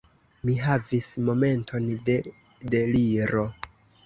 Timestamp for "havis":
0.67-1.09